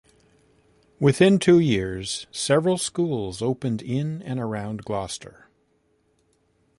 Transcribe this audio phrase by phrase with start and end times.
[0.99, 5.51] Within two years, several schools opened in and around Gloucester.